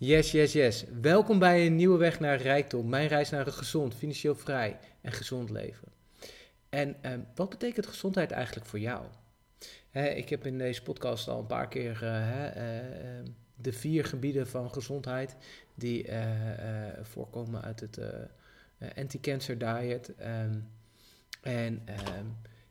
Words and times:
Yes, 0.00 0.30
yes, 0.30 0.52
yes. 0.52 0.84
Welkom 1.00 1.38
bij 1.38 1.66
een 1.66 1.76
nieuwe 1.76 1.98
weg 1.98 2.20
naar 2.20 2.40
rijkdom. 2.40 2.88
Mijn 2.88 3.08
reis 3.08 3.30
naar 3.30 3.46
een 3.46 3.52
gezond, 3.52 3.94
financieel 3.94 4.36
vrij 4.36 4.78
en 5.00 5.12
gezond 5.12 5.50
leven. 5.50 5.88
En 6.68 6.96
ehm, 7.00 7.20
wat 7.34 7.48
betekent 7.48 7.86
gezondheid 7.86 8.30
eigenlijk 8.30 8.66
voor 8.66 8.78
jou? 8.78 9.04
ik 9.92 10.28
heb 10.28 10.46
in 10.46 10.58
deze 10.58 10.82
podcast 10.82 11.28
al 11.28 11.38
een 11.38 11.46
paar 11.46 11.68
keer 11.68 12.00
uh, 12.02 12.44
uh, 12.44 13.30
de 13.54 13.72
vier 13.72 14.04
gebieden 14.04 14.48
van 14.48 14.72
gezondheid 14.72 15.36
die 15.74 16.08
eh, 16.08 16.88
eh, 16.88 17.04
voorkomen 17.04 17.62
uit 17.62 17.80
het 17.80 18.00
anti-cancer 18.96 19.58
diet. 19.58 20.08
Um, 20.08 20.68
en 21.42 21.82
nou 21.84 22.24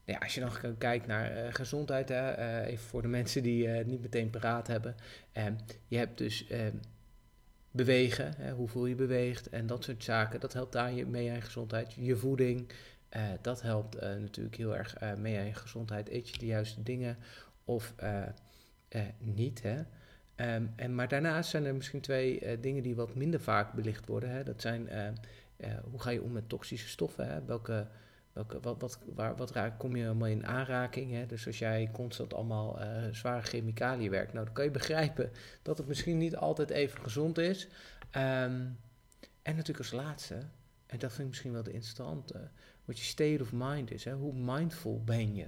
ja, 0.05 0.17
als 0.17 0.35
je 0.35 0.39
dan 0.39 0.77
kijkt 0.77 1.07
naar 1.07 1.53
gezondheid, 1.53 2.09
even 2.09 2.85
voor 2.85 3.01
de 3.01 3.07
mensen 3.07 3.43
die 3.43 3.67
niet 3.67 4.01
meteen 4.01 4.29
paraat 4.29 4.67
hebben. 4.67 4.95
je 5.87 5.97
hebt 5.97 6.17
dus 6.17 6.45
bewegen, 7.77 8.33
hè, 8.37 8.51
hoeveel 8.51 8.85
je 8.85 8.95
beweegt 8.95 9.49
en 9.49 9.67
dat 9.67 9.83
soort 9.83 10.03
zaken. 10.03 10.39
Dat 10.39 10.53
helpt 10.53 10.71
daar 10.71 11.07
mee 11.07 11.29
aan 11.29 11.35
je 11.35 11.41
gezondheid. 11.41 11.93
Je 11.93 12.15
voeding, 12.15 12.71
uh, 13.15 13.23
dat 13.41 13.61
helpt 13.61 13.95
uh, 13.95 14.01
natuurlijk 14.01 14.55
heel 14.55 14.75
erg 14.75 15.01
uh, 15.01 15.13
mee 15.13 15.37
aan 15.37 15.45
je 15.45 15.53
gezondheid. 15.53 16.09
Eet 16.09 16.29
je 16.29 16.37
de 16.37 16.45
juiste 16.45 16.83
dingen 16.83 17.17
of 17.65 17.93
niet. 19.19 19.61
Hè? 19.63 19.77
Um, 20.55 20.73
en, 20.75 20.95
maar 20.95 21.07
daarnaast 21.07 21.49
zijn 21.49 21.65
er 21.65 21.75
misschien 21.75 22.01
twee 22.01 22.59
dingen 22.59 22.83
die 22.83 22.95
wat 22.95 23.15
minder 23.15 23.39
vaak 23.39 23.73
belicht 23.73 24.07
worden. 24.07 24.29
Hè? 24.29 24.43
Dat 24.43 24.61
zijn 24.61 24.89
hoe 25.89 26.01
ga 26.01 26.09
je 26.09 26.21
om 26.21 26.31
met 26.31 26.49
toxische 26.49 26.87
stoffen? 26.87 27.27
Hè? 27.27 27.45
Welke 27.45 27.87
Wat, 28.61 28.79
wat, 28.79 28.99
waar, 29.15 29.35
wat 29.35 29.51
raak, 29.51 29.79
kom 29.79 29.95
je 29.95 30.01
helemaal 30.01 30.27
in 30.27 30.45
aanraking? 30.45 31.11
Hè? 31.11 31.25
Dus 31.25 31.47
als 31.47 31.59
jij 31.59 31.89
constant 31.91 32.33
allemaal 32.33 32.81
uh, 32.81 32.85
zware 33.11 33.41
chemicaliën 33.41 34.11
werkt, 34.11 34.33
nou 34.33 34.45
dan 34.45 34.53
kan 34.53 34.63
je 34.63 34.71
begrijpen 34.71 35.31
dat 35.61 35.77
het 35.77 35.87
misschien 35.87 36.17
niet 36.17 36.35
altijd 36.35 36.69
even 36.69 37.01
gezond 37.01 37.37
is. 37.37 37.67
Um, 38.15 38.77
en 39.41 39.55
natuurlijk 39.55 39.77
als 39.77 39.91
laatste, 39.91 40.35
en 40.85 40.99
dat 40.99 41.09
vind 41.09 41.19
ik 41.21 41.27
misschien 41.27 41.51
wel 41.51 41.63
de 41.63 41.71
interessante, 41.71 42.49
wat 42.85 42.99
je 42.99 43.05
state 43.05 43.37
of 43.41 43.51
mind 43.53 43.91
is. 43.91 44.03
Hè? 44.03 44.13
Hoe 44.13 44.33
mindful 44.33 45.03
ben 45.03 45.35
je? 45.35 45.47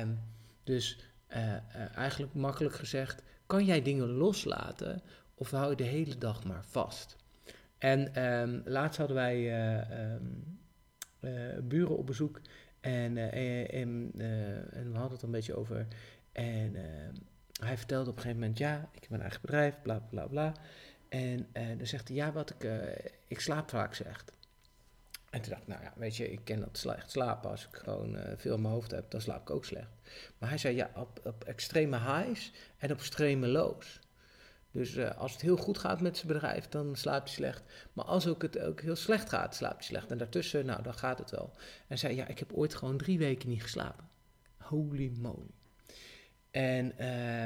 Um, 0.00 0.20
dus 0.64 0.98
uh, 1.28 1.46
uh, 1.46 1.96
eigenlijk 1.96 2.34
makkelijk 2.34 2.74
gezegd, 2.74 3.22
kan 3.46 3.64
jij 3.64 3.82
dingen 3.82 4.08
loslaten 4.08 5.02
of 5.34 5.50
hou 5.50 5.70
je 5.70 5.76
de 5.76 5.84
hele 5.84 6.18
dag 6.18 6.44
maar 6.44 6.64
vast? 6.64 7.16
En 7.78 8.24
um, 8.24 8.62
laatst 8.64 8.98
hadden 8.98 9.16
wij 9.16 9.50
buren 11.62 11.96
op 11.96 12.06
bezoek. 12.06 12.40
En, 12.80 13.16
uh, 13.16 13.74
en, 13.74 14.12
uh, 14.14 14.76
en, 14.76 14.92
we 14.92 14.98
hadden 14.98 15.12
het 15.12 15.22
een 15.22 15.30
beetje 15.30 15.56
over. 15.56 15.86
En 16.32 16.76
hij 17.60 17.76
vertelde 17.76 18.10
op 18.10 18.16
een 18.16 18.22
gegeven 18.22 18.40
moment: 18.40 18.58
Ja, 18.58 18.88
ik 18.92 19.00
heb 19.00 19.08
mijn 19.08 19.22
eigen 19.22 19.40
bedrijf, 19.40 19.74
bla 19.82 19.98
bla 19.98 20.26
bla. 20.26 20.52
En 21.08 21.46
dan 21.52 21.86
zegt 21.86 22.08
hij: 22.08 22.16
Ja, 22.16 22.32
wat 22.32 22.50
ik, 22.50 22.70
ik 23.26 23.40
slaap 23.40 23.70
vaak 23.70 23.94
slecht. 23.94 24.32
En 25.30 25.40
toen 25.40 25.50
dacht 25.50 25.62
ik: 25.62 25.68
Nou 25.68 25.82
ja, 25.82 25.92
weet 25.96 26.16
je, 26.16 26.32
ik 26.32 26.40
ken 26.44 26.60
dat 26.60 26.78
slecht 26.78 27.10
slapen. 27.10 27.50
Als 27.50 27.66
ik 27.66 27.76
gewoon 27.76 28.16
veel 28.36 28.54
in 28.54 28.62
mijn 28.62 28.74
hoofd 28.74 28.90
heb, 28.90 29.10
dan 29.10 29.20
slaap 29.20 29.40
ik 29.40 29.50
ook 29.50 29.64
slecht. 29.64 29.90
Maar 30.38 30.48
hij 30.48 30.58
zei: 30.58 30.74
Ja, 30.74 30.90
op, 30.94 31.20
op 31.24 31.44
extreme 31.44 31.98
highs 31.98 32.52
en 32.78 32.92
op 32.92 32.98
extreme 32.98 33.46
lows. 33.46 34.00
Dus 34.72 34.96
uh, 34.96 35.18
als 35.18 35.32
het 35.32 35.40
heel 35.40 35.56
goed 35.56 35.78
gaat 35.78 36.00
met 36.00 36.16
zijn 36.16 36.32
bedrijf, 36.32 36.68
dan 36.68 36.96
slaapt 36.96 37.24
hij 37.24 37.34
slecht. 37.34 37.62
Maar 37.92 38.04
als 38.04 38.26
ook 38.26 38.42
het 38.42 38.58
ook 38.58 38.80
heel 38.80 38.96
slecht 38.96 39.28
gaat, 39.28 39.54
slaapt 39.54 39.76
hij 39.76 39.84
slecht. 39.84 40.10
En 40.10 40.18
daartussen, 40.18 40.66
nou, 40.66 40.82
dan 40.82 40.94
gaat 40.94 41.18
het 41.18 41.30
wel. 41.30 41.52
En 41.86 41.98
zei, 41.98 42.14
ja, 42.14 42.26
ik 42.26 42.38
heb 42.38 42.52
ooit 42.52 42.74
gewoon 42.74 42.96
drie 42.96 43.18
weken 43.18 43.48
niet 43.48 43.62
geslapen. 43.62 44.08
Holy 44.56 45.12
moly. 45.18 45.50
En 46.50 46.92
uh, 46.98 47.42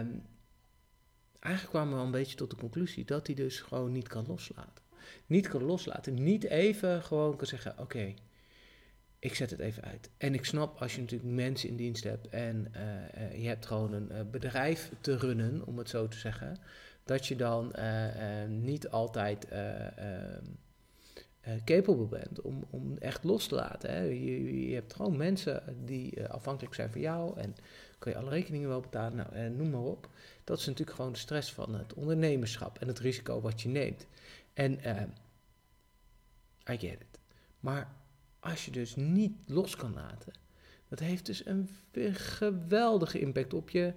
eigenlijk 1.41 1.69
kwamen 1.69 1.89
we 1.89 1.95
wel 1.95 2.05
een 2.05 2.11
beetje 2.11 2.37
tot 2.37 2.51
de 2.51 2.57
conclusie 2.57 3.05
dat 3.05 3.27
hij 3.27 3.37
dus 3.37 3.61
gewoon 3.61 3.93
niet 3.93 4.09
kan 4.09 4.27
loslaten. 4.27 4.85
Niet 5.27 5.49
kan 5.49 5.63
loslaten. 5.63 6.15
Niet 6.15 6.45
even 6.45 7.03
gewoon 7.03 7.37
kan 7.37 7.47
zeggen, 7.47 7.79
oké, 7.79 8.15
ik 9.19 9.35
zet 9.35 9.51
het 9.51 9.61
even 9.61 9.83
uit. 9.83 10.11
En 10.17 10.35
ik 10.35 10.45
snap 10.45 10.81
als 10.81 10.95
je 10.95 11.01
natuurlijk 11.01 11.31
mensen 11.31 11.69
in 11.69 11.77
dienst 11.77 12.05
hebt 12.05 12.29
en 12.29 12.73
uh, 12.77 13.43
je 13.43 13.49
hebt 13.49 13.67
gewoon 13.67 13.93
een 13.93 14.31
bedrijf 14.31 14.91
te 15.01 15.17
runnen, 15.17 15.67
om 15.67 15.79
het 15.79 15.89
zo 15.89 16.09
te 16.09 16.19
zeggen 16.19 16.61
dat 17.07 17.27
je 17.27 17.37
dan 17.37 17.73
uh, 17.77 18.05
uh, 18.05 18.49
niet 18.49 18.89
altijd 18.89 19.47
uh, 19.53 19.59
capable 21.65 22.07
bent 22.07 22.41
om, 22.41 22.65
om 22.71 22.99
echt 22.99 23.25
los 23.25 23.47
te 23.47 23.55
laten. 23.55 23.91
Hè. 23.91 24.01
Je, 24.01 24.69
je 24.69 24.75
hebt 24.75 24.95
gewoon 24.95 25.17
mensen 25.17 25.63
die 25.85 26.25
afhankelijk 26.25 26.75
zijn 26.75 26.91
van 26.91 27.01
jou 27.01 27.39
en 27.41 27.55
kun 27.99 28.11
je 28.11 28.19
alle 28.19 28.31
rekeningen 28.31 28.69
wel 28.69 28.81
betalen, 28.81 29.17
nou, 29.17 29.51
noem 29.51 29.71
maar 29.71 29.81
op. 29.81 30.09
Dat 30.45 30.59
is 30.59 30.67
natuurlijk 30.67 30.97
gewoon 30.97 31.13
de 31.13 31.19
stress 31.19 31.53
van 31.53 31.75
het 31.75 31.95
ondernemerschap 31.95 32.79
en 32.79 32.89
het 32.89 32.99
risico 32.99 33.41
wat 33.41 33.61
je 33.61 33.69
neemt. 33.69 34.07
En 34.55 34.73
I 36.71 36.79
get 36.79 37.01
it. 37.01 37.19
Maar 37.61 37.93
als 38.41 38.65
je 38.65 38.71
dus 38.71 38.97
niet 38.97 39.33
los 39.47 39.77
kan 39.77 39.95
laten, 39.95 40.33
dat 40.89 40.99
heeft 40.99 41.27
dus 41.27 41.47
een 41.47 41.69
geweldige 42.13 43.19
impact 43.19 43.55
op 43.55 43.71
je 43.71 43.93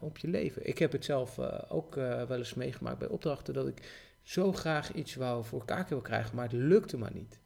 op 0.00 0.18
je 0.18 0.28
leven. 0.28 0.68
Ik 0.68 0.78
heb 0.78 0.92
het 0.92 1.04
zelf 1.04 1.38
uh, 1.38 1.58
ook 1.68 1.94
wel 1.94 2.36
eens 2.36 2.54
meegemaakt 2.54 2.98
bij 2.98 3.08
opdrachten 3.08 3.54
dat 3.54 3.68
ik 3.68 4.08
zo 4.22 4.52
graag 4.52 4.92
iets 4.92 5.14
wou 5.14 5.44
voor 5.44 5.58
elkaar 5.58 5.86
wil 5.88 6.00
krijgen, 6.00 6.36
maar 6.36 6.44
het 6.44 6.52
lukte 6.52 6.96
maar 6.96 7.14
niet. 7.14 7.38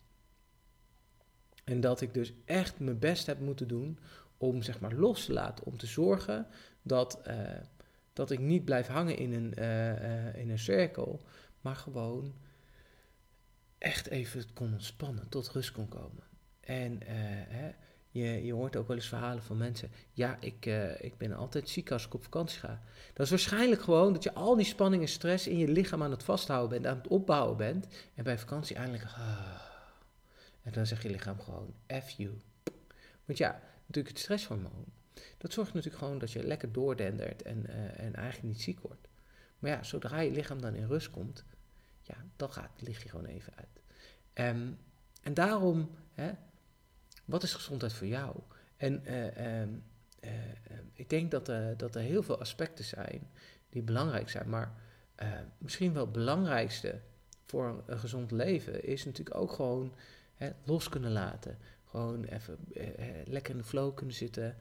En 1.64 1.80
dat 1.80 2.00
ik 2.00 2.14
dus 2.14 2.32
echt 2.44 2.80
mijn 2.80 2.98
best 2.98 3.26
heb 3.26 3.40
moeten 3.40 3.68
doen 3.68 3.98
om 4.36 4.62
zeg 4.62 4.80
maar 4.80 4.92
los 4.92 5.24
te 5.24 5.32
laten, 5.32 5.64
om 5.66 5.76
te 5.76 5.86
zorgen 5.86 6.46
dat, 6.82 7.20
dat 8.12 8.30
ik 8.30 8.38
niet 8.38 8.64
blijf 8.64 8.86
hangen 8.86 9.16
in 9.16 9.32
een, 9.32 9.54
in 10.34 10.50
een 10.50 10.58
cirkel, 10.58 11.22
maar 11.60 11.76
gewoon 11.76 12.34
echt 13.78 14.06
even 14.06 14.52
kon 14.52 14.72
ontspannen, 14.72 15.28
tot 15.28 15.48
rust 15.48 15.72
kon 15.72 15.88
komen. 15.88 16.22
En 16.60 17.00
hè, 17.48 17.70
je, 18.10 18.44
je 18.44 18.52
hoort 18.52 18.76
ook 18.76 18.86
wel 18.86 18.96
eens 18.96 19.08
verhalen 19.08 19.42
van 19.42 19.56
mensen. 19.56 19.90
Ja, 20.12 20.36
ik, 20.40 20.66
uh, 20.66 21.02
ik 21.02 21.16
ben 21.16 21.32
altijd 21.32 21.68
ziek 21.68 21.90
als 21.90 22.06
ik 22.06 22.14
op 22.14 22.22
vakantie 22.22 22.60
ga. 22.60 22.82
Dat 23.12 23.24
is 23.24 23.30
waarschijnlijk 23.30 23.82
gewoon 23.82 24.12
dat 24.12 24.22
je 24.22 24.34
al 24.34 24.56
die 24.56 24.64
spanning 24.64 25.02
en 25.02 25.08
stress 25.08 25.46
in 25.46 25.58
je 25.58 25.68
lichaam 25.68 26.02
aan 26.02 26.10
het 26.10 26.22
vasthouden 26.22 26.70
bent, 26.70 26.86
aan 26.86 26.96
het 27.02 27.08
opbouwen 27.08 27.56
bent. 27.56 27.86
En 28.14 28.24
bij 28.24 28.38
vakantie 28.38 28.76
eindelijk. 28.76 29.04
Ah, 29.04 29.60
en 30.62 30.72
dan 30.72 30.86
zegt 30.86 31.02
je 31.02 31.10
lichaam 31.10 31.40
gewoon: 31.40 31.74
F 32.04 32.10
you. 32.10 32.40
Want 33.24 33.38
ja, 33.38 33.60
natuurlijk 33.86 34.14
het 34.14 34.18
stresshormoon. 34.18 34.84
Dat 35.38 35.52
zorgt 35.52 35.74
natuurlijk 35.74 36.02
gewoon 36.02 36.18
dat 36.18 36.32
je 36.32 36.46
lekker 36.46 36.72
doordendert 36.72 37.42
en, 37.42 37.64
uh, 37.68 38.00
en 38.00 38.14
eigenlijk 38.14 38.42
niet 38.42 38.62
ziek 38.62 38.80
wordt. 38.80 39.08
Maar 39.58 39.70
ja, 39.70 39.82
zodra 39.82 40.20
je 40.20 40.30
lichaam 40.30 40.60
dan 40.60 40.74
in 40.74 40.86
rust 40.86 41.10
komt, 41.10 41.44
ja, 42.02 42.14
dan 42.36 42.52
gaat, 42.52 42.70
lig 42.76 43.02
je 43.02 43.08
gewoon 43.08 43.24
even 43.24 43.52
uit. 43.56 43.80
Um, 44.56 44.78
en 45.22 45.34
daarom. 45.34 45.90
Hè, 46.14 46.32
wat 47.30 47.42
is 47.42 47.54
gezondheid 47.54 47.92
voor 47.92 48.06
jou? 48.06 48.36
En 48.76 49.02
uh, 49.06 49.62
ik 50.92 51.10
denk 51.10 51.30
dat, 51.30 51.46
dat 51.76 51.94
er 51.94 52.00
heel 52.00 52.22
veel 52.22 52.40
aspecten 52.40 52.84
zijn 52.84 53.30
die 53.68 53.82
belangrijk 53.82 54.28
zijn. 54.28 54.48
Maar 54.48 54.72
misschien 55.58 55.92
wel 55.92 56.04
het 56.04 56.12
belangrijkste 56.12 57.00
voor 57.46 57.82
een 57.86 57.98
gezond 57.98 58.30
leven 58.30 58.84
is 58.84 59.04
natuurlijk 59.04 59.36
ook 59.36 59.52
gewoon 59.52 59.94
hè, 60.34 60.50
los 60.64 60.88
kunnen 60.88 61.12
laten. 61.12 61.58
Gewoon 61.84 62.24
even 62.24 62.58
lekker 63.24 63.52
in 63.52 63.60
de 63.60 63.66
flow 63.66 63.94
kunnen 63.94 64.14
zitten. 64.14 64.56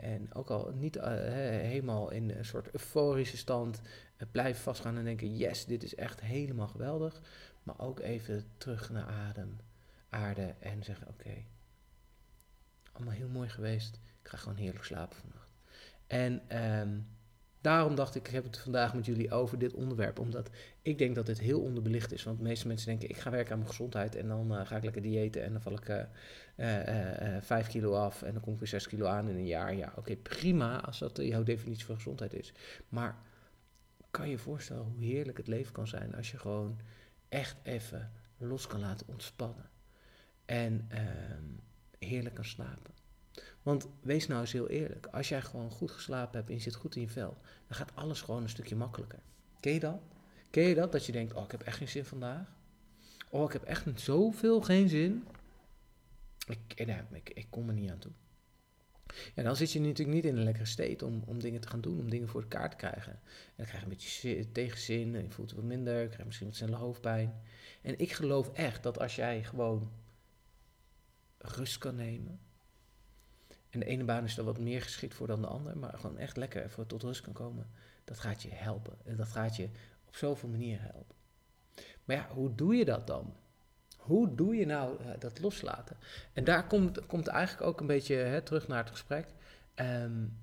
en 0.00 0.34
ook 0.34 0.50
al 0.50 0.72
niet 0.74 0.98
helemaal 1.00 2.10
in 2.10 2.30
een 2.30 2.44
soort 2.44 2.70
euforische 2.72 3.36
stand 3.36 3.80
blijven 4.30 4.62
vastgaan 4.62 4.96
en 4.96 5.04
denken: 5.04 5.36
yes, 5.36 5.64
dit 5.64 5.82
is 5.82 5.94
echt 5.94 6.20
helemaal 6.20 6.68
geweldig. 6.68 7.20
Maar 7.62 7.80
ook 7.80 8.00
even 8.00 8.44
terug 8.56 8.90
naar 8.90 9.06
adem, 9.06 9.60
aarde 10.08 10.54
en 10.58 10.82
zeggen: 10.82 11.08
oké, 11.08 11.44
heel 13.10 13.28
mooi 13.28 13.48
geweest. 13.48 14.00
Ik 14.22 14.28
ga 14.28 14.36
gewoon 14.36 14.58
heerlijk 14.58 14.84
slapen 14.84 15.16
vannacht. 15.16 15.50
En 16.06 16.42
ehm, 16.48 16.98
daarom 17.60 17.94
dacht 17.94 18.14
ik, 18.14 18.26
ik 18.26 18.32
heb 18.32 18.44
het 18.44 18.58
vandaag 18.58 18.94
met 18.94 19.06
jullie 19.06 19.30
over 19.30 19.58
dit 19.58 19.72
onderwerp. 19.72 20.18
Omdat 20.18 20.50
ik 20.82 20.98
denk 20.98 21.14
dat 21.14 21.26
dit 21.26 21.38
heel 21.38 21.60
onderbelicht 21.60 22.12
is. 22.12 22.22
Want 22.22 22.38
de 22.38 22.44
meeste 22.44 22.66
mensen 22.66 22.88
denken, 22.88 23.08
ik 23.08 23.16
ga 23.16 23.30
werken 23.30 23.52
aan 23.52 23.58
mijn 23.58 23.70
gezondheid. 23.70 24.16
En 24.16 24.28
dan 24.28 24.52
uh, 24.52 24.66
ga 24.66 24.76
ik 24.76 24.84
lekker 24.84 25.02
diëten. 25.02 25.42
En 25.42 25.52
dan 25.52 25.62
val 25.62 25.72
ik 25.72 25.88
uh, 25.88 27.34
uh, 27.36 27.42
5 27.42 27.66
kilo 27.66 27.94
af. 27.94 28.22
En 28.22 28.32
dan 28.32 28.42
kom 28.42 28.52
ik 28.52 28.58
weer 28.58 28.68
6 28.68 28.88
kilo 28.88 29.06
aan 29.06 29.28
in 29.28 29.36
een 29.36 29.46
jaar. 29.46 29.74
Ja, 29.74 29.92
oké, 29.96 30.16
prima 30.16 30.80
als 30.80 30.98
dat 30.98 31.16
jouw 31.16 31.42
definitie 31.42 31.84
van 31.84 31.94
gezondheid 31.94 32.34
is. 32.34 32.52
Maar 32.88 33.16
kan 34.10 34.24
je 34.26 34.30
je 34.30 34.38
voorstellen 34.38 34.84
hoe 34.84 35.04
heerlijk 35.04 35.38
het 35.38 35.46
leven 35.46 35.72
kan 35.72 35.86
zijn 35.86 36.14
als 36.14 36.30
je 36.30 36.38
gewoon 36.38 36.80
echt 37.28 37.56
even 37.62 38.12
los 38.36 38.66
kan 38.66 38.80
laten 38.80 39.08
ontspannen. 39.08 39.70
En... 40.44 40.86
Ehm, 40.88 41.70
heerlijk 42.04 42.34
kan 42.34 42.44
slapen. 42.44 42.94
Want 43.62 43.88
wees 44.00 44.26
nou 44.26 44.40
eens 44.40 44.52
heel 44.52 44.68
eerlijk. 44.68 45.06
Als 45.06 45.28
jij 45.28 45.42
gewoon 45.42 45.70
goed 45.70 45.90
geslapen 45.90 46.36
hebt 46.36 46.48
en 46.48 46.54
je 46.54 46.60
zit 46.60 46.74
goed 46.74 46.96
in 46.96 47.02
je 47.02 47.08
vel, 47.08 47.36
dan 47.66 47.76
gaat 47.76 47.94
alles 47.94 48.20
gewoon 48.20 48.42
een 48.42 48.48
stukje 48.48 48.76
makkelijker. 48.76 49.18
Ken 49.60 49.72
je 49.72 49.80
dat? 49.80 50.00
Ken 50.50 50.62
je 50.62 50.74
dat? 50.74 50.92
Dat 50.92 51.06
je 51.06 51.12
denkt, 51.12 51.34
oh, 51.34 51.44
ik 51.44 51.50
heb 51.50 51.62
echt 51.62 51.76
geen 51.76 51.88
zin 51.88 52.04
vandaag. 52.04 52.46
Oh, 53.30 53.44
ik 53.44 53.52
heb 53.52 53.62
echt 53.62 54.00
zoveel 54.00 54.60
geen 54.60 54.88
zin. 54.88 55.26
Ik, 56.46 56.58
ik, 56.74 56.88
ik, 57.12 57.30
ik 57.30 57.46
kom 57.50 57.68
er 57.68 57.74
niet 57.74 57.90
aan 57.90 57.98
toe. 57.98 58.12
Ja, 59.34 59.42
dan 59.42 59.56
zit 59.56 59.72
je 59.72 59.80
natuurlijk 59.80 60.16
niet 60.16 60.24
in 60.24 60.36
een 60.36 60.44
lekkere 60.44 60.66
state 60.66 61.04
om, 61.04 61.22
om 61.26 61.40
dingen 61.40 61.60
te 61.60 61.68
gaan 61.68 61.80
doen, 61.80 61.98
om 61.98 62.10
dingen 62.10 62.28
voor 62.28 62.40
elkaar 62.40 62.70
te 62.70 62.76
krijgen. 62.76 63.12
En 63.12 63.52
dan 63.56 63.66
krijg 63.66 63.78
je 63.78 63.90
een 63.90 63.96
beetje 63.96 64.52
tegenzin, 64.52 65.14
en 65.14 65.22
je 65.22 65.30
voelt 65.30 65.50
het 65.50 65.58
wat 65.58 65.68
minder, 65.68 66.00
je 66.18 66.24
misschien 66.24 66.46
wat 66.46 66.56
sneller 66.56 66.78
hoofdpijn. 66.78 67.42
En 67.82 67.98
ik 67.98 68.12
geloof 68.12 68.52
echt 68.52 68.82
dat 68.82 68.98
als 68.98 69.16
jij 69.16 69.44
gewoon 69.44 69.90
rust 71.42 71.78
kan 71.78 71.94
nemen, 71.94 72.40
en 73.72 73.80
de 73.80 73.86
ene 73.86 74.04
baan 74.04 74.24
is 74.24 74.38
er 74.38 74.44
wat 74.44 74.58
meer 74.58 74.82
geschikt 74.82 75.14
voor 75.14 75.26
dan 75.26 75.40
de 75.40 75.46
ander, 75.46 75.78
maar 75.78 75.98
gewoon 75.98 76.18
echt 76.18 76.36
lekker 76.36 76.64
even 76.64 76.86
tot 76.86 77.02
rust 77.02 77.20
kan 77.20 77.32
komen, 77.32 77.70
dat 78.04 78.18
gaat 78.18 78.42
je 78.42 78.48
helpen. 78.52 78.98
En 79.04 79.16
dat 79.16 79.28
gaat 79.28 79.56
je 79.56 79.68
op 80.06 80.16
zoveel 80.16 80.48
manieren 80.48 80.84
helpen. 80.84 81.16
Maar 82.04 82.16
ja, 82.16 82.28
hoe 82.28 82.54
doe 82.54 82.74
je 82.74 82.84
dat 82.84 83.06
dan? 83.06 83.34
Hoe 83.96 84.34
doe 84.34 84.56
je 84.56 84.66
nou 84.66 85.00
uh, 85.00 85.10
dat 85.18 85.40
loslaten? 85.40 85.96
En 86.32 86.44
daar 86.44 86.66
komt, 86.66 87.06
komt 87.06 87.26
eigenlijk 87.26 87.66
ook 87.66 87.80
een 87.80 87.86
beetje 87.86 88.14
hè, 88.14 88.42
terug 88.42 88.68
naar 88.68 88.82
het 88.82 88.90
gesprek. 88.90 89.26
Um, 89.74 90.38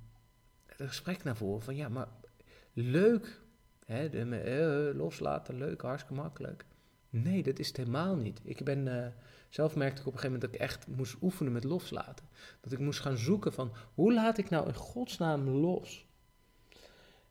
het 0.66 0.88
gesprek 0.88 1.24
naar 1.24 1.38
voren 1.38 1.62
van 1.62 1.76
ja, 1.76 1.90
maar 1.90 2.08
leuk, 2.74 3.42
hè, 3.86 4.10
de, 4.10 4.26
uh, 4.92 4.98
loslaten, 4.98 5.58
leuk, 5.58 5.82
hartstikke 5.82 6.22
makkelijk. 6.22 6.66
Nee, 7.10 7.44
dat 7.44 7.60
is 7.60 7.68
het 7.68 7.78
helemaal 7.78 8.16
niet. 8.16 8.40
Ik 8.44 8.64
ben, 8.64 8.88
uh, 8.88 9.08
zelf 9.50 9.76
merkte 9.76 10.02
ik 10.02 10.08
op 10.08 10.14
een 10.14 10.20
gegeven 10.20 10.40
moment 10.40 10.42
dat 10.42 10.54
ik 10.54 10.68
echt 10.68 10.88
moest 10.88 11.16
oefenen 11.22 11.52
met 11.52 11.64
loslaten. 11.64 12.26
Dat 12.62 12.72
ik 12.72 12.80
moest 12.80 13.00
gaan 13.00 13.18
zoeken 13.18 13.54
van 13.54 13.74
hoe 13.94 14.14
laat 14.14 14.38
ik 14.38 14.50
nou 14.50 14.68
in 14.68 14.74
godsnaam 14.74 15.50
los? 15.50 16.08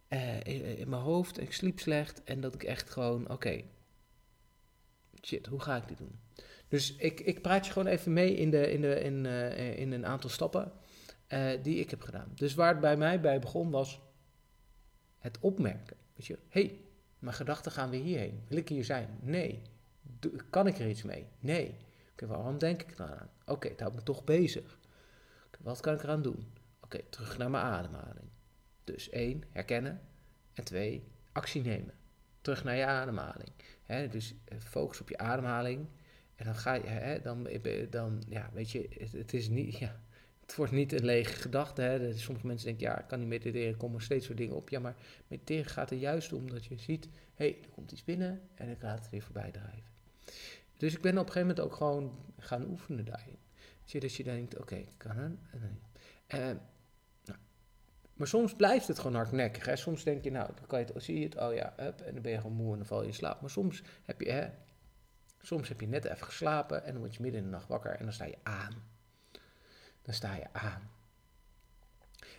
In, 0.08 0.78
in, 0.78 0.88
mijn 0.88 1.02
hoofd, 1.02 1.40
ik 1.40 1.52
sliep 1.52 1.78
slecht 1.78 2.24
en 2.24 2.40
dat 2.40 2.54
ik 2.54 2.62
echt 2.62 2.90
gewoon, 2.90 3.30
oké, 3.30 3.62
shit, 5.22 5.46
hoe 5.46 5.60
ga 5.60 5.76
ik 5.76 5.88
dit 5.88 5.98
doen? 5.98 6.18
Dus 6.68 6.96
ik, 6.96 7.20
ik 7.20 7.42
praat 7.42 7.66
je 7.66 7.72
gewoon 7.72 7.88
even 7.88 8.12
mee 8.12 8.34
in, 8.36 8.50
de, 8.50 8.70
in, 8.70 8.80
de, 8.80 9.00
in, 9.00 9.24
uh, 9.24 9.78
in 9.78 9.92
een 9.92 10.06
aantal 10.06 10.30
stappen 10.30 10.72
die 11.62 11.76
ik 11.76 11.90
heb 11.90 12.00
gedaan. 12.00 12.32
Dus 12.34 12.54
waar 12.54 12.70
het 12.70 12.80
bij 12.80 12.96
mij 12.96 13.20
bij 13.20 13.38
begon 13.38 13.70
was 13.70 14.00
het 15.18 15.38
opmerken. 15.40 15.96
Weet 16.14 16.26
je, 16.26 16.38
hey, 16.48 16.80
mijn 17.18 17.36
gedachten 17.36 17.72
gaan 17.72 17.90
weer 17.90 18.02
hierheen. 18.02 18.42
Wil 18.48 18.58
ik 18.58 18.68
hier 18.68 18.84
zijn? 18.84 19.18
Nee. 19.20 19.62
kan 20.50 20.66
ik 20.66 20.78
er 20.78 20.88
iets 20.88 21.02
mee? 21.02 21.26
Nee. 21.38 21.74
Waarom 22.26 22.58
denk 22.58 22.82
ik 22.82 22.96
dan 22.96 23.08
aan? 23.08 23.30
Oké, 23.46 23.68
het 23.68 23.80
houdt 23.80 23.94
me 23.94 24.02
toch 24.02 24.24
bezig. 24.24 24.78
Wat 25.60 25.80
kan 25.80 25.94
ik 25.94 26.02
eraan 26.02 26.22
doen? 26.22 26.52
Oké, 26.80 27.00
terug 27.10 27.38
naar 27.38 27.50
mijn 27.50 27.64
ademhaling. 27.64 28.28
Dus 28.84 29.08
één, 29.10 29.44
herkennen. 29.52 30.00
En 30.54 30.64
twee, 30.64 31.08
actie 31.32 31.62
nemen. 31.62 31.94
Terug 32.40 32.64
naar 32.64 32.76
je 32.76 32.84
ademhaling. 32.86 33.50
Dus 34.10 34.34
eh, 34.44 34.58
focus 34.58 35.00
op 35.00 35.08
je 35.08 35.18
ademhaling. 35.18 35.86
En 36.34 36.44
dan 36.44 36.54
ga 36.54 36.74
je, 36.74 37.20
dan, 37.22 37.48
dan, 37.90 38.22
ja, 38.28 38.50
weet 38.52 38.70
je, 38.70 38.88
het, 38.98 39.12
het, 39.12 39.32
is 39.32 39.48
niet, 39.48 39.78
ja, 39.84 40.00
het 40.48 40.56
wordt 40.56 40.72
niet 40.72 40.92
een 40.92 41.04
lege 41.04 41.34
gedachte. 41.34 41.82
Hè. 41.82 42.18
Sommige 42.18 42.46
mensen 42.46 42.66
denken, 42.66 42.86
ja, 42.86 42.98
ik 42.98 43.08
kan 43.08 43.18
niet 43.18 43.28
mediteren, 43.28 43.76
komen 43.76 44.02
steeds 44.02 44.26
zo 44.26 44.34
dingen 44.34 44.56
op. 44.56 44.68
Ja, 44.68 44.80
maar 44.80 44.96
mediteren 45.26 45.70
gaat 45.70 45.90
er 45.90 45.96
juist 45.96 46.32
om 46.32 46.50
dat 46.50 46.64
je 46.64 46.78
ziet, 46.78 47.04
hé, 47.04 47.10
hey, 47.34 47.58
er 47.62 47.68
komt 47.68 47.92
iets 47.92 48.04
binnen 48.04 48.40
en 48.54 48.68
ik 48.68 48.82
laat 48.82 48.98
het 48.98 49.10
weer 49.10 49.22
voorbij 49.22 49.50
drijven. 49.50 49.90
Dus 50.76 50.94
ik 50.94 51.00
ben 51.00 51.18
op 51.18 51.26
een 51.26 51.32
gegeven 51.32 51.48
moment 51.48 51.60
ook 51.60 51.76
gewoon 51.76 52.18
gaan 52.38 52.66
oefenen 52.70 53.04
daarin. 53.04 53.38
Dus 53.84 54.16
je, 54.16 54.24
denkt, 54.24 54.54
oké, 54.54 54.62
okay, 54.62 54.92
kan 54.96 55.16
het. 55.16 55.32
En, 56.26 56.60
maar 58.14 58.26
soms 58.26 58.54
blijft 58.54 58.88
het 58.88 58.98
gewoon 58.98 59.14
hardnekkig. 59.16 59.66
Hè? 59.66 59.76
Soms 59.76 60.04
denk 60.04 60.24
je, 60.24 60.30
nou, 60.30 60.50
kan 60.66 60.78
je 60.78 60.84
het, 60.84 61.02
zie 61.02 61.18
je 61.18 61.24
het, 61.24 61.36
oh 61.36 61.54
ja, 61.54 61.74
up, 61.80 62.00
en 62.00 62.12
dan 62.12 62.22
ben 62.22 62.32
je 62.32 62.40
gewoon 62.40 62.56
moe 62.56 62.72
en 62.72 62.78
dan 62.78 62.86
val 62.86 63.00
je 63.00 63.06
in 63.06 63.14
slaap. 63.14 63.40
Maar 63.40 63.50
soms 63.50 63.82
heb 64.04 64.20
je, 64.20 64.30
hè, 64.30 64.48
soms 65.40 65.68
heb 65.68 65.80
je 65.80 65.86
net 65.86 66.04
even 66.04 66.26
geslapen 66.26 66.84
en 66.84 66.92
dan 66.92 67.00
word 67.00 67.14
je 67.14 67.22
midden 67.22 67.40
in 67.40 67.46
de 67.46 67.52
nacht 67.52 67.68
wakker 67.68 67.90
en 67.90 68.04
dan 68.04 68.12
sta 68.12 68.24
je 68.24 68.38
aan. 68.42 68.96
Dan 70.02 70.14
sta 70.14 70.34
je 70.34 70.52
aan. 70.52 70.90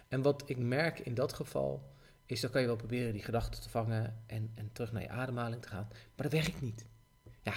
En 0.07 0.21
wat 0.21 0.43
ik 0.45 0.57
merk 0.57 0.99
in 0.99 1.13
dat 1.13 1.33
geval, 1.33 1.93
is 2.25 2.41
dan 2.41 2.51
kan 2.51 2.61
je 2.61 2.67
wel 2.67 2.75
proberen 2.75 3.13
die 3.13 3.23
gedachten 3.23 3.61
te 3.61 3.69
vangen 3.69 4.23
en, 4.25 4.51
en 4.55 4.71
terug 4.71 4.91
naar 4.91 5.01
je 5.01 5.09
ademhaling 5.09 5.61
te 5.61 5.67
gaan. 5.67 5.87
Maar 5.89 6.29
dat 6.29 6.31
werkt 6.31 6.61
niet. 6.61 6.85
Ja, 7.41 7.53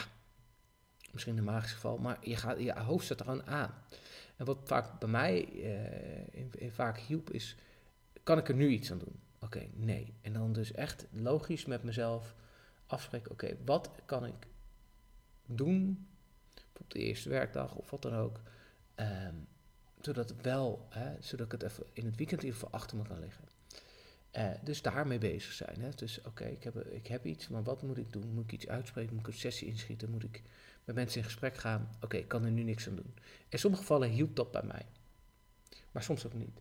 misschien 1.12 1.32
in 1.32 1.38
een 1.38 1.44
magisch 1.44 1.72
geval, 1.72 1.98
maar 1.98 2.18
je, 2.20 2.36
gaat, 2.36 2.58
je 2.58 2.78
hoofd 2.78 3.06
zit 3.06 3.20
er 3.20 3.24
gewoon 3.24 3.46
aan. 3.46 3.74
En 4.36 4.44
wat 4.44 4.58
vaak 4.64 4.98
bij 4.98 5.08
mij 5.08 5.48
uh, 5.52 6.40
in, 6.40 6.50
in 6.50 6.72
vaak 6.72 6.98
hielp 6.98 7.30
is 7.30 7.56
kan 8.22 8.38
ik 8.38 8.48
er 8.48 8.54
nu 8.54 8.68
iets 8.68 8.92
aan 8.92 8.98
doen? 8.98 9.20
Oké, 9.40 9.68
nee. 9.72 10.14
En 10.20 10.32
dan 10.32 10.52
dus 10.52 10.72
echt 10.72 11.06
logisch 11.10 11.64
met 11.64 11.82
mezelf 11.82 12.34
afspreken, 12.86 13.30
oké, 13.30 13.56
wat 13.64 13.90
kan 14.04 14.26
ik 14.26 14.46
doen 15.46 16.08
op 16.78 16.90
de 16.90 16.98
eerste 16.98 17.28
werkdag 17.28 17.74
of 17.74 17.90
wat 17.90 18.02
dan 18.02 18.14
ook, 18.14 18.40
um, 18.96 19.46
zodat 20.04 20.28
het 20.28 20.42
wel, 20.42 20.86
hè, 20.88 21.16
zodat 21.20 21.46
ik 21.46 21.52
het 21.52 21.62
even 21.62 21.84
in 21.92 22.04
het 22.04 22.16
weekend 22.16 22.40
in 22.40 22.46
ieder 22.46 22.60
geval 22.60 22.80
achter 22.80 22.96
me 22.96 23.02
kan 23.02 23.20
liggen. 23.20 23.44
Uh, 24.36 24.50
dus 24.62 24.82
daarmee 24.82 25.18
bezig 25.18 25.52
zijn. 25.52 25.80
Hè? 25.80 25.88
Dus 25.94 26.20
oké, 26.22 26.44
ik, 26.44 26.64
heb, 26.64 26.76
ik 26.76 27.06
heb 27.06 27.26
iets, 27.26 27.48
maar 27.48 27.62
wat 27.62 27.82
moet 27.82 27.98
ik 27.98 28.12
doen? 28.12 28.32
Moet 28.34 28.44
ik 28.44 28.52
iets 28.52 28.68
uitspreken? 28.68 29.14
Moet 29.14 29.26
ik 29.26 29.32
een 29.32 29.38
sessie 29.38 29.68
inschieten? 29.68 30.10
Moet 30.10 30.24
ik 30.24 30.42
met 30.84 30.94
mensen 30.94 31.18
in 31.18 31.24
gesprek 31.24 31.56
gaan? 31.56 31.88
Oké, 32.00 32.16
ik 32.16 32.28
kan 32.28 32.44
er 32.44 32.50
nu 32.50 32.62
niks 32.62 32.88
aan 32.88 32.96
doen. 32.96 33.14
In 33.48 33.58
sommige 33.58 33.82
gevallen 33.82 34.08
hielp 34.08 34.36
dat 34.36 34.50
bij 34.50 34.62
mij, 34.62 34.86
maar 35.90 36.02
soms 36.02 36.26
ook 36.26 36.34
niet. 36.34 36.60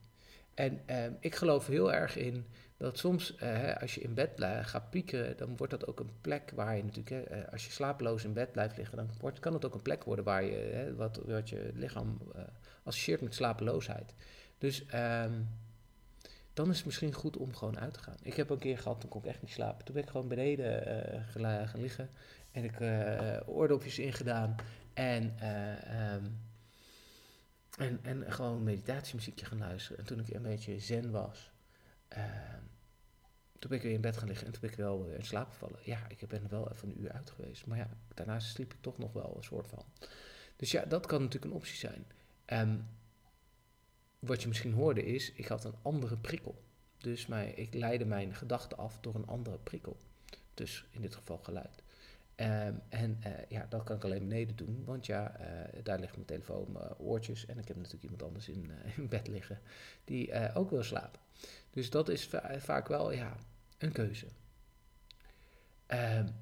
En 0.54 0.82
ehm, 0.86 1.14
ik 1.20 1.36
geloof 1.36 1.68
heel 1.68 1.94
erg 1.94 2.16
in 2.16 2.46
dat 2.78 2.98
soms 2.98 3.36
uh, 3.44 3.76
als 3.76 3.96
je 3.96 4.02
in 4.02 4.14
bed 4.14 4.32
gaat 4.62 4.90
piekeren, 4.90 5.38
dan 5.38 5.58
wordt 5.58 5.72
dat 5.72 5.88
ook 5.88 6.00
een 6.00 6.12
plek 6.22 6.52
waar 6.56 6.78
je 6.78 6.84
natuurlijk, 6.84 7.32
uh, 7.32 7.38
als 7.52 7.66
je 7.66 7.72
slapeloos 7.72 8.24
in 8.24 8.34
bed 8.34 8.52
blijft 8.52 8.78
liggen, 8.78 8.98
dan 8.98 9.10
wordt, 9.20 9.40
kan 9.40 9.54
het 9.54 9.66
ook 9.66 9.74
een 9.74 9.82
plek 9.82 10.04
worden 10.04 10.26
waar 10.26 10.44
je, 10.44 10.94
wat, 10.98 11.22
wat 11.26 11.50
je 11.50 11.72
lichaam 11.74 12.18
associeert 12.84 13.22
met 13.22 13.36
slapeloosheid. 13.36 14.14
Dus 14.58 14.84
um, 14.94 15.50
dan 16.54 16.70
is 16.70 16.78
het 16.78 16.86
misschien 16.86 17.14
goed 17.14 17.38
om 17.38 17.56
gewoon 17.56 17.80
uit 17.80 17.94
te 17.94 18.00
gaan. 18.00 18.18
Ik 18.22 18.36
heb 18.36 18.50
een 18.50 18.60
keer 18.60 18.78
gehad, 18.78 19.00
toen 19.00 19.10
kon 19.10 19.22
ik 19.22 19.28
echt 19.28 19.42
niet 19.42 19.52
slapen. 19.52 19.86
Toen 19.86 19.94
ben 19.94 20.04
ik 20.04 20.10
gewoon 20.10 20.28
beneden 20.28 21.26
gaan 21.26 21.82
liggen 21.82 22.10
en 22.52 22.64
ik 22.64 22.80
oordopjes 23.48 24.00
ingedaan 24.00 24.56
en... 24.94 25.36
Um, 26.14 26.40
en, 27.78 28.00
en 28.04 28.32
gewoon 28.32 28.64
meditatiemuziekje 28.64 29.46
gaan 29.46 29.58
luisteren. 29.58 29.98
En 29.98 30.06
toen 30.06 30.20
ik 30.20 30.34
een 30.34 30.42
beetje 30.42 30.80
zen 30.80 31.12
was, 31.12 31.52
uh, 32.18 32.24
toen 33.60 33.70
ben 33.70 33.78
ik 33.78 33.84
weer 33.84 33.94
in 33.94 34.02
bed 34.02 34.18
gaan 34.18 34.28
liggen 34.28 34.46
en 34.46 34.52
toen 34.52 34.62
ben 34.62 34.72
ik 34.72 34.78
wel 34.78 35.06
in 35.06 35.26
slaap 35.26 35.50
gevallen. 35.50 35.80
Ja, 35.84 36.00
ik 36.08 36.28
ben 36.28 36.44
er 36.44 36.50
wel 36.50 36.72
even 36.72 36.90
een 36.90 37.02
uur 37.02 37.12
uit 37.12 37.30
geweest. 37.30 37.66
Maar 37.66 37.78
ja, 37.78 37.90
daarna 38.14 38.40
sliep 38.40 38.74
ik 38.74 38.82
toch 38.82 38.98
nog 38.98 39.14
wel 39.14 39.34
een 39.38 39.44
soort 39.44 39.68
van. 39.68 39.84
Dus 40.56 40.72
ja, 40.72 40.86
dat 40.86 41.06
kan 41.06 41.22
natuurlijk 41.22 41.52
een 41.52 41.58
optie 41.58 41.78
zijn. 41.78 42.06
Um, 42.54 42.88
wat 44.20 44.42
je 44.42 44.48
misschien 44.48 44.74
hoorde 44.74 45.06
is, 45.06 45.32
ik 45.32 45.48
had 45.48 45.64
een 45.64 45.76
andere 45.82 46.18
prikkel. 46.18 46.64
Dus 46.98 47.28
mij, 47.28 47.52
ik 47.52 47.74
leidde 47.74 48.06
mijn 48.06 48.36
gedachten 48.36 48.78
af 48.78 49.00
door 49.00 49.16
een 49.16 49.28
andere 49.28 49.58
prikkel. 49.58 49.98
Dus 50.54 50.86
in 50.92 51.02
dit 51.02 51.16
geval 51.16 51.38
geluid. 51.38 51.84
Um, 52.36 52.82
en 52.90 53.20
uh, 53.26 53.32
ja, 53.50 53.66
dat 53.70 53.84
kan 53.84 53.96
ik 53.96 54.04
alleen 54.04 54.28
beneden 54.28 54.56
doen, 54.56 54.84
want 54.86 55.06
ja, 55.06 55.40
uh, 55.40 55.84
daar 55.84 56.00
ligt 56.00 56.16
mijn 56.16 56.28
telefoon, 56.28 56.72
mijn 56.72 56.98
oortjes 56.98 57.46
en 57.46 57.58
ik 57.58 57.68
heb 57.68 57.78
natuurlijk 57.78 58.04
iemand 58.04 58.24
anders 58.24 58.50
in, 58.50 58.72
in 58.98 59.08
bed 59.08 59.28
liggen 59.28 59.60
die 60.04 60.54
ook 60.54 60.70
wil 60.70 60.84
slapen. 60.84 61.20
Dus 61.70 61.90
dat 61.90 62.10
is 62.10 62.28
va 62.28 62.60
vaak 62.60 62.88
wel 62.88 63.12
ja, 63.12 63.38
een 63.78 63.92
keuze. 63.92 64.28
Um, 65.88 66.36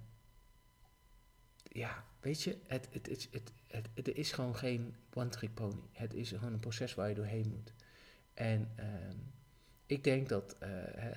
ja, 1.70 2.06
weet 2.20 2.42
je, 2.42 2.58
het, 2.68 2.88
het, 2.92 3.28
het, 3.32 3.90
het, 3.94 4.08
is 4.16 4.32
gewoon 4.32 4.56
geen 4.56 4.96
one-trick 5.14 5.54
pony. 5.54 5.82
Het 5.92 6.14
is 6.14 6.30
gewoon 6.30 6.54
een 6.54 6.60
proces 6.60 6.96
waar 6.96 7.10
je 7.10 7.16
doorheen 7.16 7.50
moet. 7.50 7.74
En 8.34 8.72
um, 8.80 9.34
ik 9.86 10.04
denk 10.04 10.30
dat 10.30 10.56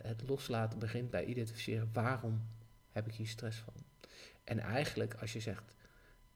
het 0.03 0.23
loslaten 0.29 0.79
begint 0.79 1.11
bij 1.11 1.25
identificeren 1.25 1.91
waarom 1.93 2.43
heb 2.91 3.07
ik 3.07 3.15
hier 3.15 3.27
stress 3.27 3.59
van. 3.59 3.75
En 4.45 4.59
eigenlijk 4.59 5.15
als 5.15 5.33
je 5.33 5.41
zegt, 5.41 5.75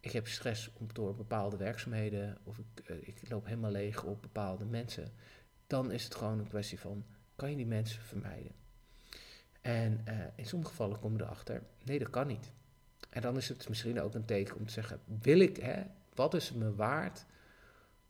ik 0.00 0.12
heb 0.12 0.26
stress 0.26 0.70
door 0.92 1.14
bepaalde 1.14 1.56
werkzaamheden 1.56 2.38
of 2.44 2.58
ik, 2.58 2.90
uh, 2.90 3.08
ik 3.08 3.28
loop 3.28 3.44
helemaal 3.44 3.70
leeg 3.70 4.04
op 4.04 4.23
bepaalde 4.23 4.64
mensen, 4.64 5.12
dan 5.66 5.90
is 5.90 6.04
het 6.04 6.14
gewoon 6.14 6.38
een 6.38 6.49
kwestie 6.49 6.80
van, 6.80 7.04
kan 7.37 7.50
je 7.50 7.56
die 7.56 7.66
mensen 7.66 8.02
vermijden? 8.02 8.52
En 9.61 10.04
uh, 10.08 10.25
in 10.37 10.46
sommige 10.46 10.70
gevallen 10.70 10.99
kom 10.99 11.16
je 11.16 11.23
erachter, 11.23 11.62
nee 11.85 11.99
dat 11.99 12.11
kan 12.11 12.26
niet. 12.26 12.52
En 13.16 13.23
dan 13.23 13.37
is 13.37 13.49
het 13.49 13.68
misschien 13.68 14.00
ook 14.00 14.14
een 14.14 14.25
teken 14.25 14.56
om 14.56 14.66
te 14.66 14.73
zeggen, 14.73 15.00
wil 15.23 15.38
ik, 15.38 15.56
hè, 15.56 15.82
wat 16.14 16.35
is 16.35 16.49
het 16.49 16.58
me 16.58 16.75
waard? 16.75 17.25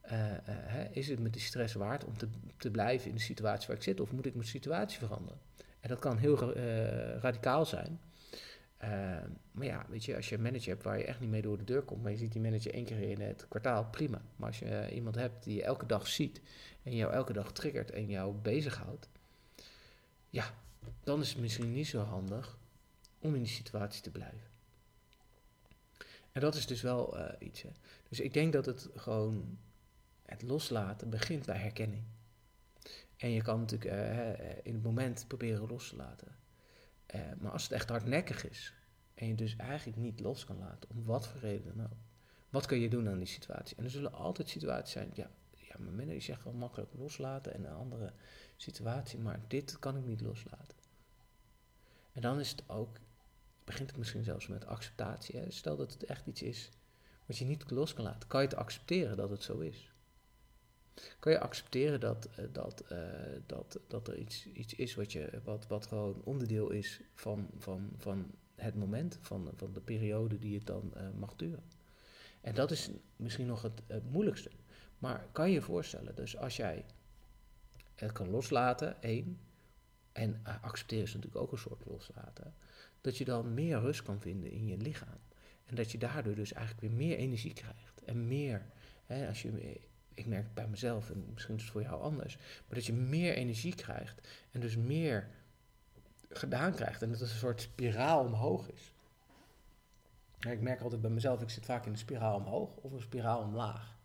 Uh, 0.05 0.11
hè, 0.13 0.85
is 0.85 1.09
het 1.09 1.19
me 1.19 1.31
die 1.31 1.41
stress 1.41 1.75
waard 1.75 2.05
om 2.05 2.19
te, 2.19 2.29
te 2.57 2.71
blijven 2.71 3.09
in 3.09 3.15
de 3.15 3.21
situatie 3.23 3.67
waar 3.67 3.77
ik 3.77 3.83
zit? 3.83 4.01
Of 4.01 4.13
moet 4.13 4.27
ik 4.27 4.35
mijn 4.35 4.47
situatie 4.47 4.99
veranderen? 4.99 5.39
En 5.81 5.89
dat 5.89 5.99
kan 5.99 6.17
heel 6.17 6.53
radicaal 7.21 7.67
zijn. 7.67 8.01
Uh, 8.83 8.89
maar 9.51 9.67
ja, 9.67 9.87
weet 9.89 10.05
je, 10.05 10.17
als 10.17 10.29
je 10.29 10.35
een 10.35 10.43
manager 10.43 10.69
hebt 10.69 10.83
waar 10.83 10.99
je 10.99 11.05
echt 11.05 11.21
niet 11.21 11.31
mee 11.31 11.43
door 11.43 11.59
de 11.59 11.65
deur 11.65 11.83
komt, 11.83 12.03
maar 12.03 12.13
je 12.13 12.19
ziet 12.19 12.33
die 12.33 12.43
manager 12.43 12.75
één 12.75 12.85
keer 12.85 13.01
in 13.01 13.21
het 13.21 13.47
kwartaal, 13.49 13.85
prima. 13.85 14.23
Maar 14.37 14.49
als 14.49 14.59
je 14.59 14.91
iemand 14.93 15.15
hebt 15.15 15.45
die 15.45 15.55
je 15.55 15.63
elke 15.63 15.87
dag 15.87 16.07
ziet 16.07 16.41
en 16.83 16.97
jou 16.97 17.13
elke 17.13 17.33
dag 17.33 17.53
triggert 17.53 17.91
en 17.91 18.07
jou 18.07 18.35
bezighoudt, 18.35 19.09
ja, 20.31 20.55
dan 21.05 21.21
is 21.21 21.29
het 21.29 21.41
misschien 21.41 21.73
niet 21.73 21.87
zo 21.87 22.01
handig 22.01 22.59
om 23.19 23.35
in 23.35 23.43
die 23.43 23.53
situatie 23.53 24.03
te 24.03 24.11
blijven. 24.11 24.56
En 26.37 26.43
dat 26.43 26.55
is 26.55 26.67
dus 26.67 26.83
wel 26.83 27.19
uh, 27.19 27.29
iets. 27.39 27.63
Hè. 27.63 27.71
Dus 28.09 28.21
ik 28.21 28.33
denk 28.33 28.53
dat 28.53 28.67
het 28.67 28.89
gewoon 28.95 29.59
het 30.23 30.43
loslaten 30.43 31.11
begint 31.11 31.47
bij 31.47 31.59
herkenning. 31.59 32.03
En 33.17 33.31
je 33.31 33.43
kan 33.43 33.61
natuurlijk 33.61 33.93
in 34.63 34.75
het 34.75 34.83
moment 34.83 35.25
proberen 35.29 35.69
los 35.69 35.89
te 35.89 35.97
laten. 35.97 36.37
maar 37.39 37.53
als 37.53 37.63
het 37.63 37.73
echt 37.73 37.89
hardnekkig 37.89 38.49
is 38.49 38.75
en 39.15 39.27
je 39.27 39.35
dus 39.35 39.57
eigenlijk 39.57 39.99
niet 39.99 40.21
los 40.21 40.45
kan 40.45 40.59
laten, 40.59 40.91
om 40.91 41.05
wat 41.05 41.27
voor 41.27 41.41
reden 41.41 41.77
dan 41.77 41.85
ook, 41.85 41.97
wat 42.49 42.67
kun 42.67 42.79
je 42.79 42.89
doen 42.89 43.09
aan 43.09 43.19
die 43.19 43.27
situatie? 43.27 43.77
En 43.77 43.85
er 43.85 43.91
zullen 43.91 44.13
altijd 44.13 44.49
situaties 44.49 44.93
zijn, 44.93 45.11
ja, 45.15 45.31
ja 45.51 45.75
mijn 45.79 45.95
minder 45.95 46.15
die 46.15 46.25
zeggen 46.25 46.45
wel 46.45 46.61
makkelijk 46.61 46.93
loslaten 46.95 47.55
en 47.55 47.65
een 47.65 47.75
andere 47.75 48.13
situatie, 48.57 49.19
maar 49.19 49.41
dit 49.49 49.79
kan 49.79 49.97
ik 49.97 50.05
niet 50.05 50.21
loslaten. 50.21 50.77
En 52.13 52.21
dan 52.21 52.41
is 52.41 52.51
het 52.51 52.69
ook, 52.69 52.99
begint 53.67 53.89
het 53.89 53.99
misschien 53.99 54.25
zelfs 54.25 54.47
met 54.47 54.67
acceptatie. 54.67 55.41
Hè? 55.41 55.51
Stel 55.51 55.77
dat 55.77 55.93
het 55.93 56.05
echt 56.05 56.27
iets 56.27 56.43
is 56.43 56.71
wat 57.27 57.39
je 57.39 57.45
niet 57.45 57.71
los 57.71 57.95
kan 57.95 58.05
laten, 58.05 58.29
kan 58.29 58.43
je 58.43 58.49
het 58.49 58.57
accepteren 58.57 59.17
dat 59.17 59.31
het 59.31 59.43
zo 59.43 59.59
is? 59.59 59.91
Kan 61.19 61.33
je 61.33 61.41
accepteren 61.41 62.01
dat, 62.01 62.29
eh, 62.37 62.45
dat, 62.53 62.85
uh, 62.93 62.99
dat, 63.47 63.81
dat 63.89 64.09
er 64.09 64.19
iets, 64.19 64.47
iets 64.47 64.75
is 64.75 64.95
wat, 64.95 65.13
je, 65.13 65.41
wat, 65.45 65.67
wat 65.67 65.87
gewoon 65.87 66.21
onderdeel 66.25 66.71
is 66.71 67.01
van, 67.15 67.49
van, 67.59 67.91
van 67.97 68.31
het 68.55 68.75
moment, 68.75 69.19
van, 69.21 69.51
van 69.55 69.73
de 69.73 69.81
periode 69.81 70.39
die 70.39 70.57
het 70.57 70.67
dan 70.67 70.93
uh, 70.97 71.03
mag 71.19 71.37
duren? 71.37 71.63
En 72.41 72.55
dat 72.55 72.71
is 72.71 72.91
misschien 73.17 73.47
nog 73.47 73.63
het, 73.63 73.83
het, 73.87 74.11
moeilijkste. 74.11 74.51
Maar 74.99 75.27
kan 75.33 75.49
je 75.49 75.55
je 75.55 75.63
voorstellen, 75.63 76.15
dus 76.15 76.37
als 76.37 76.57
jij 76.57 76.85
het 77.95 78.13
kan 78.13 78.31
loslaten, 78.31 79.03
één, 79.03 79.39
en 80.17 80.41
accepteren 80.61 81.05
is 81.05 81.15
natuurlijk 81.15 81.43
ook 81.43 81.53
een 81.53 81.59
soort 81.59 81.85
loslaten, 81.87 82.55
dat 83.01 83.19
je 83.19 83.25
dan 83.25 83.55
meer 83.55 83.81
rust 83.81 84.03
kan 84.03 84.21
vinden 84.21 84.51
in 84.51 84.67
je 84.67 84.77
lichaam. 84.77 85.19
En 85.65 85.75
dat 85.75 85.93
je 85.93 85.99
daardoor 85.99 86.35
dus 86.35 86.53
eigenlijk 86.53 86.87
weer 86.87 87.07
meer 87.07 87.17
energie 87.17 87.53
krijgt. 87.53 88.05
En 88.05 88.29
meer, 88.29 88.67
hè, 89.07 89.29
als 89.29 89.43
je, 89.43 89.81
ik 90.15 90.27
merk 90.27 90.55
bij 90.55 90.69
mezelf, 90.69 91.11
en 91.11 91.25
misschien 91.33 91.55
is 91.55 91.63
het 91.63 91.71
voor 91.71 91.83
jou 91.83 92.01
anders, 92.01 92.37
maar 92.37 92.75
dat 92.75 92.87
je 92.87 92.93
meer 92.93 93.35
energie 93.35 93.75
krijgt 93.75 94.29
en 94.51 94.61
dus 94.61 94.77
meer 94.77 95.29
gedaan 96.29 96.75
krijgt. 96.75 97.03
En 97.03 97.11
dat 97.11 97.21
het 97.21 97.31
een 97.31 97.37
soort 97.37 97.61
spiraal 97.61 98.25
omhoog 98.25 98.71
is. 98.71 98.93
ik 100.39 100.61
merk 100.61 100.81
altijd 100.81 101.01
bij 101.01 101.11
mezelf, 101.11 101.43
ik 101.43 101.51
zit 101.51 101.65
vaak 101.65 101.87
in 101.87 101.93
een 101.93 101.99
spiraal 101.99 102.37
omhoog 102.37 102.77
of 102.77 102.93
een 102.93 103.01
spiraal 103.01 103.41
omlaag. 103.43 103.96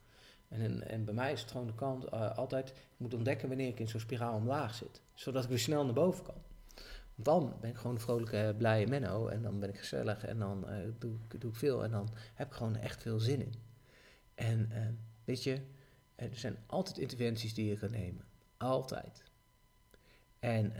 En, 0.51 0.87
en 0.87 1.05
bij 1.05 1.13
mij 1.13 1.31
is 1.31 1.41
het 1.41 1.51
gewoon 1.51 1.67
de 1.67 1.75
kant 1.75 2.13
uh, 2.13 2.37
altijd, 2.37 2.69
ik 2.69 2.75
moet 2.97 3.13
ontdekken 3.13 3.47
wanneer 3.47 3.67
ik 3.67 3.79
in 3.79 3.87
zo'n 3.87 3.99
spiraal 3.99 4.35
omlaag 4.35 4.75
zit. 4.75 5.01
Zodat 5.13 5.43
ik 5.43 5.49
weer 5.49 5.59
snel 5.59 5.85
naar 5.85 5.93
boven 5.93 6.23
kan. 6.23 6.41
Dan 7.15 7.57
ben 7.61 7.69
ik 7.69 7.75
gewoon 7.75 7.95
een 7.95 8.01
vrolijke, 8.01 8.55
blije 8.57 8.87
Menno. 8.87 9.27
En 9.27 9.41
dan 9.41 9.59
ben 9.59 9.69
ik 9.69 9.77
gezellig 9.77 10.25
en 10.25 10.39
dan 10.39 10.65
uh, 10.69 10.75
doe, 10.99 11.15
doe 11.39 11.51
ik 11.51 11.57
veel. 11.57 11.83
En 11.83 11.91
dan 11.91 12.09
heb 12.33 12.47
ik 12.47 12.53
gewoon 12.53 12.75
echt 12.75 13.01
veel 13.01 13.19
zin 13.19 13.41
in. 13.41 13.53
En 14.35 14.69
weet 15.23 15.43
je, 15.43 15.61
er 16.15 16.29
zijn 16.35 16.57
altijd 16.65 16.97
interventies 16.97 17.53
die 17.53 17.69
je 17.69 17.77
kan 17.77 17.91
nemen. 17.91 18.25
Altijd. 18.57 19.23
En 20.39 20.73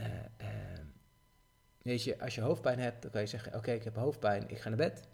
weet 1.82 2.04
je, 2.04 2.20
als 2.20 2.36
je 2.36 2.42
hoofdpijn 2.42 2.80
hebt, 2.80 3.02
dan 3.02 3.12
kan 3.12 3.22
je 3.22 3.28
zeggen: 3.28 3.56
Oké, 3.56 3.72
ik 3.72 3.84
heb 3.84 3.96
hoofdpijn, 3.96 4.50
ik 4.50 4.60
ga 4.60 4.70
naar 4.70 4.78
bed. 4.78 5.08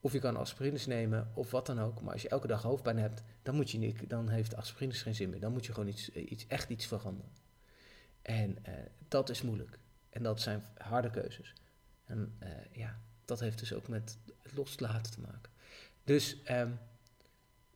Of 0.00 0.12
je 0.12 0.18
kan 0.18 0.36
aspirines 0.36 0.86
nemen 0.86 1.30
of 1.34 1.50
wat 1.50 1.66
dan 1.66 1.80
ook. 1.80 2.02
Maar 2.02 2.12
als 2.12 2.22
je 2.22 2.28
elke 2.28 2.46
dag 2.46 2.62
hoofdpijn 2.62 2.98
hebt, 2.98 3.22
dan, 3.42 3.54
moet 3.54 3.70
je 3.70 3.78
niet, 3.78 4.10
dan 4.10 4.28
heeft 4.28 4.56
aspirines 4.56 5.02
geen 5.02 5.14
zin 5.14 5.30
meer. 5.30 5.40
Dan 5.40 5.52
moet 5.52 5.66
je 5.66 5.72
gewoon 5.72 5.88
iets, 5.88 6.10
iets, 6.10 6.46
echt 6.46 6.70
iets 6.70 6.86
veranderen. 6.86 7.30
En 8.22 8.50
uh, 8.68 8.74
dat 9.08 9.28
is 9.28 9.42
moeilijk. 9.42 9.78
En 10.10 10.22
dat 10.22 10.40
zijn 10.40 10.64
harde 10.76 11.10
keuzes. 11.10 11.52
En 12.04 12.36
uh, 12.42 12.48
ja, 12.72 12.98
dat 13.24 13.40
heeft 13.40 13.58
dus 13.58 13.72
ook 13.72 13.88
met 13.88 14.18
het 14.42 14.56
loslaten 14.56 15.12
te 15.12 15.20
maken. 15.20 15.50
Dus 16.04 16.36
um, 16.50 16.78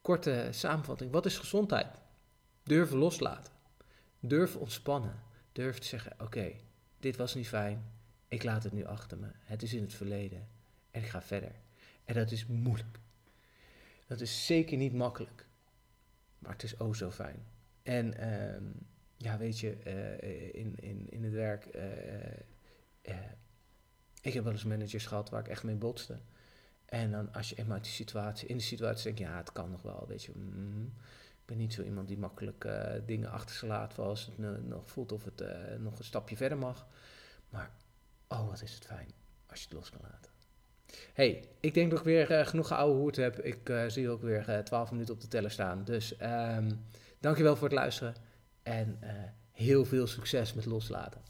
korte 0.01 0.49
samenvatting. 0.51 1.13
Wat 1.13 1.27
is 1.27 1.39
gezondheid? 1.39 2.01
Durven 2.63 2.99
loslaten. 2.99 3.53
Durven 4.21 4.61
ontspannen. 4.61 5.23
Durf 5.53 5.79
te 5.79 5.87
zeggen, 5.87 6.13
oké, 6.21 6.53
dit 6.99 7.17
was 7.17 7.35
niet 7.35 7.49
fijn. 7.49 7.85
Ik 8.29 8.43
laat 8.43 8.63
het 8.63 8.73
nu 8.73 8.85
achter 8.85 9.19
me. 9.19 9.29
Het 9.39 9.63
is 9.63 9.75
in 9.75 9.83
het 9.83 9.95
verleden. 9.95 10.49
En 10.91 11.03
ik 11.03 11.09
ga 11.09 11.23
verder. 11.23 11.53
En 12.11 12.17
dat 12.17 12.31
is 12.31 12.47
moeilijk. 12.47 12.99
Dat 14.07 14.21
is 14.21 14.47
zeker 14.47 14.77
niet 14.77 14.93
makkelijk. 14.93 15.47
Maar 16.39 16.53
het 16.53 16.63
is 16.63 16.77
oh 16.77 16.95
zo 16.95 17.11
fijn. 17.11 17.47
En 17.83 18.33
um, 18.55 18.73
ja, 19.17 19.39
weet 19.39 19.59
je, 19.59 19.77
uh, 19.87 20.55
in, 20.55 20.75
in, 20.77 21.07
in 21.11 21.25
het 21.25 21.33
werk. 21.33 21.69
Uh, 21.75 23.15
ik 24.23 24.33
heb 24.33 24.45
wel 24.45 24.53
eens 24.53 24.65
managers 24.65 25.07
gehad 25.07 25.31
waar 25.31 25.41
ik 25.41 25.49
echt 25.49 25.63
mee 25.63 25.75
botste. 25.75 26.19
En 26.85 27.11
dan 27.11 27.33
als 27.33 27.49
je 27.49 27.57
eenmaal 27.57 27.75
uit 27.75 27.85
die 27.85 27.93
situatie, 27.93 28.49
in 28.49 28.57
de 28.57 28.63
situatie 28.63 29.05
denk 29.05 29.19
je, 29.19 29.25
ja, 29.25 29.37
het 29.37 29.53
kan 29.53 29.71
nog 29.71 29.83
wel, 29.83 30.05
weet 30.09 30.25
je. 30.25 30.33
Mm, 30.35 30.93
ik 31.41 31.47
ben 31.47 31.57
niet 31.57 31.73
zo 31.73 31.83
iemand 31.83 32.09
die 32.09 32.19
makkelijk 32.19 32.69
dingen 33.07 33.31
achter 33.31 33.57
zich 33.57 33.69
laat, 33.69 33.99
als 33.99 34.27
het 34.27 34.69
nog 34.69 34.91
voelt 34.91 35.13
of 35.13 35.25
het 35.25 35.43
nog 35.81 35.99
een 35.99 36.05
stapje 36.05 36.37
verder 36.37 36.59
mag. 36.59 36.87
Maar, 37.51 37.71
oh, 38.29 38.49
wat 38.49 38.63
is 38.63 38.75
het 38.75 38.85
fijn 38.85 39.09
als 39.47 39.59
je 39.59 39.65
het 39.65 39.75
los 39.75 39.91
kan 39.91 40.01
laten 40.03 40.40
hey, 41.13 41.45
ik 41.61 41.75
denk 41.75 41.91
dat 41.91 41.99
ik 41.99 42.05
weer 42.05 42.31
uh, 42.31 42.47
genoeg 42.47 42.73
oude 42.73 42.99
hoed 42.99 43.17
heb. 43.17 43.41
Ik 43.41 43.69
uh, 43.69 43.83
zie 43.87 44.09
ook 44.09 44.23
weer 44.23 44.49
uh, 44.49 44.59
eh, 44.59 44.65
12 44.65 44.91
minuten 44.91 45.15
op 45.15 45.21
de 45.21 45.29
teller 45.29 45.51
staan. 45.51 45.85
Dus 45.85 46.15
um, 46.23 46.85
dankjewel 47.21 47.57
voor 47.57 47.69
het 47.69 47.77
luisteren 47.77 48.15
en 48.63 48.99
heel 49.53 49.85
veel 49.85 50.07
succes 50.07 50.55
met 50.55 50.67
loslaten. 50.67 51.21